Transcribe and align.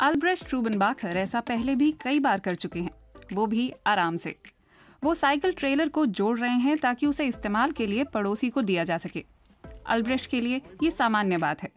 अल्ब्रेस्ट 0.00 0.48
ट्रूबनबाखर 0.48 1.16
ऐसा 1.16 1.40
पहले 1.40 1.74
भी 1.74 1.90
कई 1.92 2.20
बार 2.20 2.40
कर 2.40 2.54
चुके 2.54 2.80
हैं। 2.80 2.90
वो 3.32 3.46
भी 3.46 3.72
आराम 3.86 4.16
से। 4.16 4.34
वो 5.04 5.14
साइकिल 5.14 5.52
ट्रेलर 5.52 5.88
को 5.88 6.04
जोड़ 6.06 6.38
रहे 6.38 6.58
हैं 6.58 6.76
ताकि 6.78 7.06
उसे 7.06 7.26
इस्तेमाल 7.26 7.70
के 7.70 7.86
लिए 7.86 8.04
पड़ोसी 8.04 8.50
को 8.50 8.62
दिया 8.62 8.84
जा 8.84 8.96
सके। 8.98 9.24
अल्ब्रेस्ट 9.86 10.30
के 10.30 10.40
लिए 10.40 10.60
ये 10.82 10.90
सामान्य 10.90 11.36
बात 11.36 11.62
है। 11.62 11.68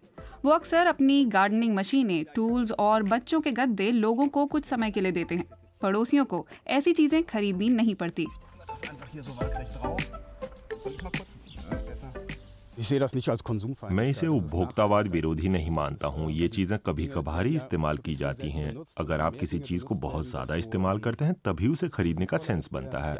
वो 0.45 0.51
अक्सर 0.51 0.87
अपनी 0.87 1.25
गार्डनिंग 1.25 1.75
मशीनें 1.75 2.23
टूल्स 2.35 2.71
और 2.71 3.03
बच्चों 3.03 3.41
के 3.41 3.51
गद्दे 3.51 3.91
लोगों 3.91 4.27
को 4.27 4.45
कुछ 4.45 4.65
समय 4.65 4.91
के 4.91 5.01
लिए 5.01 5.11
देते 5.11 5.35
हैं। 5.35 5.45
पड़ोसियों 5.81 6.25
को 6.25 6.45
ऐसी 6.67 6.93
चीज़ें 6.93 7.23
खरीदनी 7.23 7.69
नहीं 7.69 7.95
पड़ती। 7.95 8.27
मैं 12.75 14.07
इसे 14.09 14.27
उपभोक्तावाद 14.27 15.07
विरोधी 15.07 15.49
नहीं 15.49 15.71
मानता 15.71 16.07
हूँ। 16.07 16.29
ये 16.31 16.47
चीज़ें 16.47 16.77
कभी 16.85 17.05
कभार 17.07 17.45
ही 17.45 17.55
इस्तेमाल 17.55 17.97
की 17.97 18.15
जाती 18.15 18.49
हैं। 18.49 18.73
अगर 18.97 19.21
आप 19.21 19.35
किसी 19.35 19.59
चीज़ 19.59 19.83
को 19.85 19.95
बहुत 19.95 20.25
ज़्यादा 20.25 20.55
इस्तेमाल 20.55 20.99
करते 20.99 21.25
हैं 21.25 21.33
तभी 21.45 21.67
उसे 21.67 21.87
खरीदने 21.89 22.25
का 22.25 22.37
सेंस 22.37 22.69
बनता 22.73 22.99
है। 22.99 23.17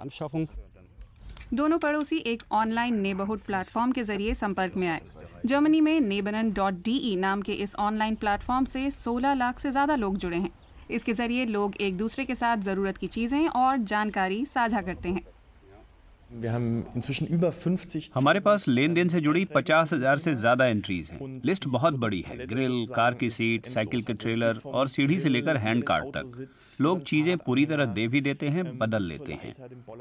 दोनों 1.54 1.77
पड़ोसी 1.80 2.18
एक 2.18 2.44
ऑनलाइन 2.52 2.96
नेबरहुड 3.00 3.40
प्लेटफॉर्म 3.40 3.91
के 3.91 4.04
ज़रिए 4.04 4.34
संपर्क 4.34 4.76
में 4.76 4.88
आए। 4.88 5.02
जर्मनी 5.46 5.82
में 5.82 5.99
नेबरन 6.02 6.52
डॉट 6.54 6.74
डी 6.84 7.16
नाम 7.16 7.41
के 7.41 7.54
इस 7.63 7.76
ऑनलाइन 7.76 8.16
प्लेटफॉर्म 8.16 8.66
से 8.66 8.90
16 8.91 9.34
लाख 9.34 9.60
से 9.60 9.72
ज़्यादा 9.72 9.96
लोग 9.96 10.18
जुड़े 10.18 10.38
हैं। 10.38 10.49
इसके 10.91 11.13
ज़रिए 11.13 11.46
लोग 11.46 11.76
एक 11.82 11.98
दूसरे 11.98 12.26
के 12.26 12.35
साथ 12.35 12.58
ज़रूरत 12.63 12.98
की 12.98 13.08
चीज़ें 13.08 13.48
और 13.48 13.77
जानकारी 13.85 14.46
साझा 14.46 14.82
करते 14.82 15.10
हैं। 15.10 15.22
हमारे 18.16 18.40
पास 18.40 18.68
लेन 18.68 18.94
देन 18.94 19.10
से 19.10 19.20
जुड़ी 19.22 19.44
पचास 19.46 19.94
हज़ार 19.94 20.18
से 20.18 20.34
ज़्यादा 20.36 20.66
एंट्रीज 20.66 21.10
हैं। 21.12 21.41
लिस्ट 21.46 21.68
बहुत 21.68 21.94
बड़ी 21.94 22.24
है। 22.28 22.46
ग्रिल 22.48 22.85
कार 22.96 23.13
की 23.13 23.30
सीट 23.30 23.66
साइकिल 23.66 24.02
के 24.02 24.13
ट्रेलर 24.13 24.60
और 24.66 24.88
सीढ़ी 24.88 25.20
से 25.20 25.30
लेकर 25.30 25.57
हैंड 25.57 25.84
कार्ड 25.84 26.05
तक। 26.18 26.48
लोग 26.82 27.04
चीज़ें 27.04 27.38
पूरी 27.38 27.66
तरह 27.66 27.85
दे 27.85 28.07
भी 28.07 28.22
देते 28.22 28.49
हैं 28.49 28.77
बदल 28.77 29.04
लेते 29.04 29.34
हैं। 29.34 29.54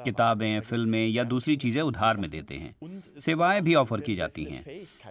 किताबें 0.04 0.60
फ़िल्में 0.60 1.06
या 1.08 1.24
दूसरी 1.24 1.56
चीज़ें 1.56 1.82
उधार 1.82 2.16
में 2.16 2.30
देते 2.30 2.54
हैं। 2.54 3.00
सेवाएँ 3.20 3.60
भी 3.60 3.74
ऑफ़र 3.74 4.00
की 4.00 4.16
जाती 4.16 4.44
हैं। 4.44 4.62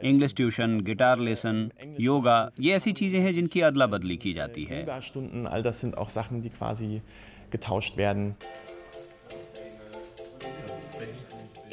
English 0.03 0.33
tuition 0.33 0.79
guitar 0.81 1.19
lesson 1.19 1.69
yoga 1.99 2.51
ये 2.59 2.73
ऐसी 2.73 2.93
चीज़ें 2.93 3.19
हैं 3.19 3.33
जिनकी 3.33 3.61
अदला 3.61 3.85
बदली 3.87 4.17
की 4.17 4.33
जाती 4.33 4.63
है। 4.63 4.85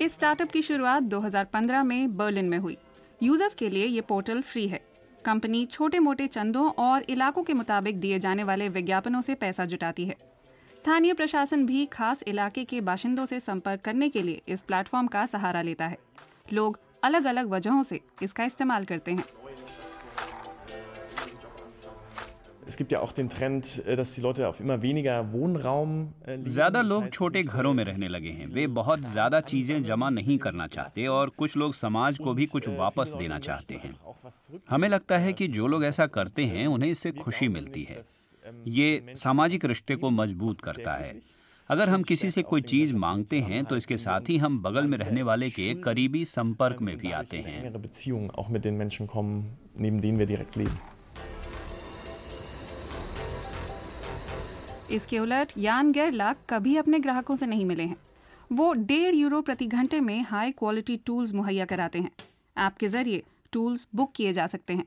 इस 0.01 0.13
स्टार्टअप 0.13 0.51
की 0.51 0.63
शुरुआत 0.63 1.03
2015 1.03 1.83
में 1.83 2.17
बर्लिन 2.17 2.49
में 2.49 2.59
हुई। 2.59 2.77
यूज़र्स 3.23 3.55
के 3.55 3.69
लिए 3.71 3.87
ये 3.87 4.01
पोर्टल 4.01 4.41
फ्री 4.41 4.69
है। 4.69 4.81
कंपनी 5.25 5.67
छोटे 5.67 5.99
मोटे 5.99 6.27
चंदों 6.27 6.71
और 6.71 7.03
इलाकों 7.03 7.43
के 7.43 7.55
मुताबिक 7.55 8.01
दिए 8.01 8.19
जाने 8.19 8.45
वाले 8.45 8.69
विज्ञापनों 8.69 9.21
से 9.21 9.35
पैसा 9.35 9.65
जुटाती 9.65 10.05
है। 10.05 10.17
स्थानीय 10.77 11.13
प्रशासन 11.13 11.67
भी 11.67 11.87
खास 11.87 12.23
इलाके 12.23 12.65
के 12.65 12.81
बाशिंदों 12.81 13.27
से 13.27 13.41
संपर्क 13.41 13.81
करने 13.81 14.09
के 14.09 14.23
लिए 14.23 14.43
इस 14.49 14.63
प्लेटफॉर्म 14.63 15.07
का 15.07 15.27
सहारा 15.27 15.63
लेता 15.63 15.87
है। 15.87 15.99
लोग 16.53 16.79
अलग 17.03 17.25
अलग 17.25 17.49
वजहों 17.49 17.83
से 17.83 18.01
इसका 18.23 18.45
इस्तेमाल 18.45 18.85
करते 18.85 19.13
हैं। 19.13 19.25
Es 22.69 22.77
gibt 22.77 22.93
ja 22.93 23.01
auch 23.01 23.13
den 23.13 23.29
Trend, 23.31 23.83
äh, 23.87 23.97
dass 23.97 24.15
die 24.15 24.21
Leute 24.21 24.47
auf 24.47 24.61
immer 24.61 24.83
weniger 24.83 25.33
Wohnraum 25.33 26.13
äh, 26.27 26.37
leben. 26.37 26.51
ज़्यादा 26.57 26.81
लोग 26.83 27.09
छोटे 27.13 27.43
घरों 27.43 27.73
में 27.75 27.85
रहने 27.85 28.09
लगे 28.09 28.31
हैं। 28.31 28.47
वे 28.47 28.67
बहुत 28.79 29.01
ज़्यादा 29.13 29.41
चीज़ें 29.41 29.85
जमा 29.85 30.11
नहीं 30.11 30.37
करना 30.39 30.67
चाहते 30.67 31.07
और 31.07 31.31
कुछ 31.39 31.57
लोग 31.57 31.75
समाज 31.75 32.19
को 32.19 32.35
भी 32.35 32.47
कुछ 32.47 32.69
वापस 32.69 33.13
देना 33.19 33.39
चाहते 33.39 33.75
हैं। 33.85 33.95
हमें 34.71 34.89
लगता 34.89 35.19
है 35.19 35.33
कि 35.33 35.49
जो 35.49 35.67
लोग 35.67 35.85
ऐसा 35.85 36.07
करते 36.19 36.45
हैं 36.45 36.67
उन्हें 36.67 36.91
इससे 36.91 37.13
खुशी 37.13 37.49
मिलती 37.49 37.83
है। 37.85 38.03
ये 38.67 39.15
सामाजिक 39.17 39.65
रिश्ते 39.65 39.97
को 39.97 40.11
मज़बूत 40.11 40.61
करता 40.61 40.95
है। 40.95 41.15
अगर 41.71 41.89
हम 41.89 42.03
किसी 42.03 42.31
से 42.31 42.43
कोई 42.43 42.61
चीज़ 42.69 42.95
मांगते 42.97 43.41
हैं 43.41 43.65
तो 43.65 43.77
इसके 43.77 43.97
साथ 43.97 44.29
ही 44.29 44.37
हम 44.39 44.63
बगल 44.63 44.87
में 44.87 44.99
रहने 44.99 45.23
वाले 45.23 45.51
के 45.51 45.75
करीबी 45.83 46.25
संपर्क 46.27 46.81
में 46.83 46.97
भी 46.99 47.13
आते 47.13 47.39
हैं। 47.49 47.73
इसके 54.91 55.19
उलट 55.19 55.53
यान 55.59 55.93
गैरला 55.93 56.33
कभी 56.51 56.77
अपने 56.77 56.99
ग्राहकों 56.99 57.37
से 57.37 57.47
नहीं 57.47 57.65
मिले 57.67 57.83
हैं। 57.83 57.97
वो 58.53 58.73
डेढ़ 58.73 59.15
यूरो 59.15 59.41
प्रति 59.41 59.67
घंटे 59.67 60.01
में 60.01 60.21
हाई 60.23 60.53
क्वालिटी 60.53 60.97
टूल्स 60.97 61.33
मुहैया 61.35 61.65
कराते 61.65 61.99
हैं। 61.99 62.11
ऐप 62.57 62.77
के 62.77 62.89
ज़रिए 62.89 63.23
टूल्स 63.53 63.87
बुक 63.95 64.13
किए 64.17 64.33
जा 64.33 64.47
सकते 64.47 64.75
हैं। 64.75 64.85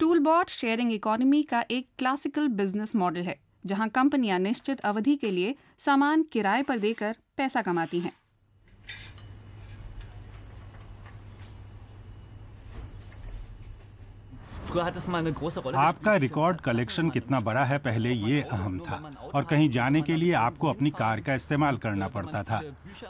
टूल 0.00 0.18
बॉट 0.18 0.50
शेयरिंग 0.50 0.92
इकोनॉमी 0.92 1.42
का 1.42 1.64
एक 1.70 1.86
क्लासिकल 1.98 2.48
बिज़नेस 2.50 2.94
मॉडल 2.96 3.22
है, 3.22 3.38
जहाँ 3.66 3.88
कंपनियाँ 3.88 4.38
निश्चित 4.38 4.80
अवधि 4.82 5.16
के 5.16 5.30
लिए 5.30 5.54
सामान 5.78 6.22
किराए 6.22 6.62
पर 6.62 6.78
देकर 6.78 7.16
पैसा 7.36 7.62
कमाती 7.62 8.00
हैं। 8.00 8.12
आपका 15.76 16.14
रिकॉर्ड 16.16 16.60
कलेक्शन 16.60 17.10
कितना 17.10 17.40
बड़ा 17.40 17.64
है 17.64 17.78
पहले 17.78 18.12
ये 18.12 18.40
अहम 18.42 18.78
था। 18.78 19.00
और 19.34 19.44
कहीं 19.44 19.68
जाने 19.70 20.02
के 20.02 20.16
लिए 20.16 20.32
आपको 20.32 20.68
अपनी 20.68 20.90
कार 20.90 21.20
का 21.20 21.34
इस्तेमाल 21.34 21.76
करना 21.76 22.08
पड़ता 22.08 22.42
था। 22.42 22.60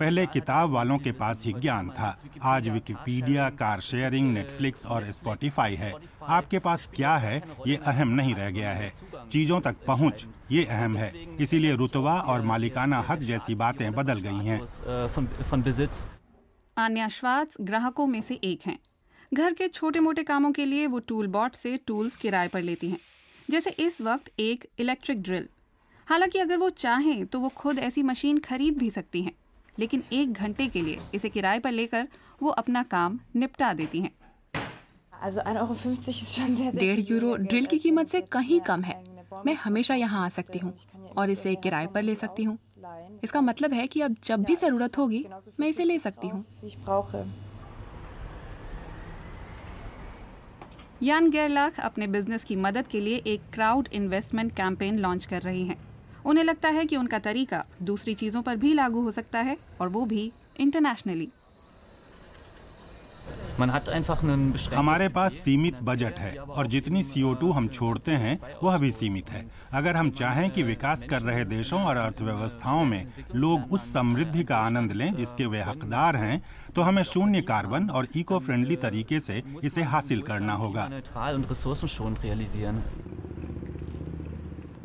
पहले 0.01 0.27
किताब 0.27 0.71
वालों 0.71 0.99
के 0.99 1.13
पास 1.13 1.43
ही 1.47 1.53
ज्ञान 1.53 1.89
था। 1.89 2.17
आज 2.43 2.69
विकिपीडिया 2.69 3.49
कार 3.51 3.81
शेयरिंग 3.81 4.33
नेटफ्लिक्स 4.33 4.87
और 4.87 5.13
स्पॉटिफाई 5.13 5.75
है। 5.75 5.93
आपके 6.29 6.59
पास 6.59 6.89
क्या 6.95 7.17
है 7.17 7.43
ये 7.67 7.77
अहम 7.77 8.09
नहीं 8.09 8.35
रह 8.35 8.51
गया 8.51 8.73
है। 8.73 8.93
चीज़ों 9.33 9.61
तक 9.61 9.77
पहुँच 9.87 10.27
ये 10.51 10.65
अहम 10.65 10.97
है। 10.97 11.13
इसीलिए 11.41 11.75
रुतवा 11.75 12.19
और 12.21 12.43
मालिकाना 12.43 13.05
हक 13.09 13.19
जैसी 13.19 13.55
बातें 13.55 13.93
बदल 13.93 14.21
गई 14.21 14.45
हैं। 14.45 14.61
आन्या 16.79 17.09
श्वास 17.09 17.57
ग्राहकों 17.61 18.07
में 18.07 18.21
से 18.21 18.35
एक 18.35 18.61
हैं। 18.67 18.79
घर 19.35 19.53
के 19.53 19.69
छोटे 19.69 20.01
मोटे 20.01 20.23
कामों 20.23 20.51
के 20.53 20.65
लिए 20.65 20.87
वो 20.87 20.99
टूल 20.99 21.27
बॉट 21.27 21.55
से 21.55 21.77
टूल्स 21.87 22.17
किराए 22.17 22.49
पर 22.49 22.63
लेती 22.63 22.91
हैं। 22.91 22.99
जैसे 23.51 23.71
इस 23.71 24.01
वक्त 24.01 24.31
एक 24.41 24.67
इलेक्ट्रिक 24.79 25.23
ड्रिल 25.23 25.49
हालाँकि 26.07 26.39
अगर 26.39 26.57
वो 26.57 26.69
चाहें 26.71 27.27
तो 27.27 27.41
वो 27.41 27.49
खुद 27.49 27.79
ऐसी 27.79 28.03
मशीन 28.03 28.39
खरीद 28.39 28.79
भी 28.79 28.91
सकती 28.91 29.23
हैं। 29.23 29.33
लेकिन 29.79 30.03
एक 30.13 30.33
घंटे 30.33 30.67
के 30.67 30.83
लिए 30.83 30.99
इसे 31.15 31.29
किराए 31.29 31.59
पर 31.59 31.73
लेकर 31.73 32.09
वो 32.43 32.51
अपना 32.53 32.83
काम 32.83 33.19
निपटा 33.37 33.73
देती 33.75 34.01
हैं। 34.01 34.11
डेढ़ 36.75 37.01
यूरो 37.01 37.35
ड्रिल 37.37 37.67
की 37.67 37.79
कीमत 37.79 38.09
से 38.09 38.21
कहीं 38.33 38.61
कम 38.61 38.83
है। 38.83 39.03
मैं 39.47 39.55
हमेशा 39.55 39.95
यहाँ 39.95 40.25
आ 40.25 40.29
सकती 40.29 40.59
हूँ 40.59 40.73
और 41.17 41.31
इसे 41.31 41.55
किराए 41.55 41.87
पर 41.87 42.03
ले 42.03 42.15
सकती 42.15 42.45
हूँ। 42.45 42.59
इसका 43.25 43.41
मतलब 43.41 43.73
है 43.73 43.87
कि 43.87 44.01
अब 44.01 44.17
जब 44.25 44.43
भी 44.43 44.57
ज़रूरत 44.57 44.99
होगी 44.99 45.25
मैं 45.61 45.69
इसे 45.69 45.85
ले 45.85 45.99
सकती 45.99 46.29
हूँ। 46.29 46.45
यान 51.03 51.29
गेरलाख 51.31 51.81
अपने 51.81 52.07
बिज़नेस 52.07 52.45
की 52.45 52.57
मदद 52.57 52.87
के 52.87 53.01
लिए 53.01 53.17
एक 53.27 53.41
क्राउड 53.53 53.89
इन्वेस्टमेंट 53.93 54.53
कैंपेन 54.57 54.99
लॉन्च 54.99 55.25
कर 55.25 55.43
रही 55.43 55.65
हैं। 55.65 55.77
उन्हें 56.27 56.45
लगता 56.45 56.69
है 56.69 56.85
कि 56.85 56.97
उनका 56.97 57.19
तरीका 57.19 57.65
दूसरी 57.83 58.15
चीज़ों 58.15 58.43
पर 58.43 58.57
भी 58.57 58.73
लागू 58.75 59.01
हो 59.01 59.11
सकता 59.11 59.41
है 59.41 59.57
और 59.81 59.89
वो 59.89 60.05
भी 60.05 60.33
इंटरनेशनली। 60.61 61.29
हमारे 63.59 65.09
पास 65.09 65.33
सीमित 65.35 65.83
बजट 65.83 66.19
है 66.19 66.35
और 66.37 66.67
जितनी 66.67 67.03
CO2 67.05 67.53
हम 67.53 67.69
छोड़ते 67.69 68.13
हैं 68.15 68.39
वह 68.63 68.77
भी 68.79 68.91
सीमित 68.91 69.31
है। 69.31 69.45
अगर 69.73 69.97
हम 69.97 70.11
चाहें 70.11 70.51
कि 70.51 70.63
विकास 70.63 71.05
कर 71.05 71.23
रहे 71.23 71.45
देशों 71.45 71.81
और 71.83 71.97
अर्थव्यवस्थाओं 71.97 72.85
में 72.85 73.07
लोग 73.35 73.73
उस 73.73 73.93
समृद्धि 73.93 74.45
का 74.45 74.57
आनंद 74.57 74.93
लें 74.93 75.15
जिसके 75.15 75.47
वे 75.47 75.63
हकदार 75.63 76.17
हैं 76.17 76.43
तो 76.77 76.83
हमें 76.83 77.03
शून्य 77.05 77.41
कार्बन 77.43 77.89
और 77.91 78.09
इको 78.17 78.39
फ्रेंडली 78.39 78.77
तरीके 78.77 79.21
से 79.21 79.43
इसे 79.65 79.83
हासिल 79.85 80.23
करना 80.23 80.53
होगा। 80.55 80.89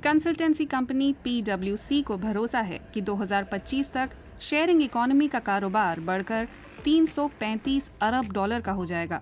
कंसल्टेंसी 0.03 0.65
कंपनी 0.65 1.12
पीडब्ल्यूसी 1.24 2.01
को 2.01 2.17
भरोसा 2.17 2.59
है 2.59 2.79
कि 2.94 3.01
2025 3.01 3.91
तक 3.94 4.09
शेयरिंग 4.41 4.81
इकोनॉमी 4.81 5.27
का 5.27 5.39
कारोबार 5.39 6.00
बढ़कर 6.00 6.47
335 6.83 7.89
अरब 8.01 8.31
डॉलर 8.31 8.62
का 8.62 8.72
हो 8.72 8.86
जाएगा। 8.86 9.22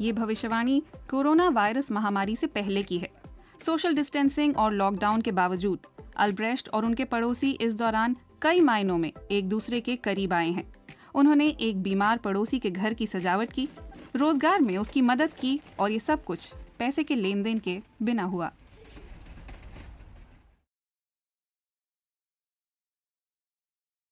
ये 0.00 0.12
भविष्यवाणी 0.12 0.82
कोरोना 1.10 1.48
वायरस 1.48 1.90
महामारी 1.90 2.36
से 2.36 2.46
पहले 2.46 2.82
की 2.82 2.98
है। 2.98 3.10
सोशल 3.66 3.94
डिस्टेंसिंग 3.94 4.56
और 4.56 4.72
लॉकडाउन 4.72 5.20
के 5.20 5.32
बावजूद, 5.32 5.78
अल्ब्रेस्ट 6.16 6.68
और 6.68 6.84
उनके 6.84 7.04
पड़ोसी 7.04 7.50
इस 7.50 7.74
दौरान 7.74 8.16
कई 8.42 8.60
मायनों 8.60 8.98
में 8.98 9.12
एक 9.30 9.48
दूसरे 9.48 9.80
के 9.80 9.96
करीब 9.96 10.32
आए 10.32 10.50
हैं। 10.50 10.64
उन्होंने 11.14 11.48
एक 11.48 11.82
बीमार 11.82 12.18
पड़ोसी 12.18 12.58
के 12.58 12.70
घर 12.70 12.94
की 12.94 13.06
सजावट 13.06 13.52
की, 13.52 13.68
रोज़गार 14.16 14.60
में 14.60 14.76
उसकी 14.78 15.02
मदद 15.02 15.32
की 15.32 15.60
और 15.80 15.90
ये 15.90 15.98
सब 15.98 16.24
कुछ 16.24 16.52
पैसे 16.78 17.02
के 17.02 17.14
लेन 17.14 17.42
देन 17.42 17.58
के 17.58 17.80
बिना 18.02 18.22
हुआ। 18.22 18.52